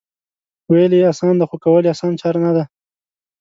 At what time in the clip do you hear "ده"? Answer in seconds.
2.57-2.63